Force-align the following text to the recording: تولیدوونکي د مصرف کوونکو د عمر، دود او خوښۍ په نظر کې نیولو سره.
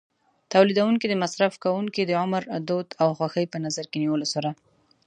تولیدوونکي 0.53 1.05
د 1.09 1.13
مصرف 1.23 1.53
کوونکو 1.63 2.01
د 2.05 2.11
عمر، 2.21 2.43
دود 2.67 2.87
او 3.03 3.07
خوښۍ 3.17 3.45
په 3.53 3.57
نظر 3.65 3.85
کې 3.91 3.97
نیولو 4.03 4.27
سره. 4.33 4.49